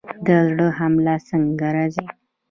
د 0.25 0.27
زړه 0.47 0.67
حمله 0.77 1.15
څنګه 1.29 1.67
راځي؟ 1.75 2.05